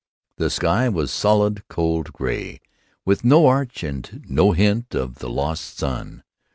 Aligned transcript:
The 0.37 0.49
sky 0.49 0.89
was 0.89 1.11
solid 1.11 1.67
cold 1.67 2.11
gray, 2.11 2.59
with 3.05 3.23
no 3.23 3.45
arch 3.45 3.83
and 3.83 4.25
no 4.27 4.51
hint 4.51 4.95
of 4.95 5.19
the 5.19 5.29
lost 5.29 5.77
sun. 5.77 6.23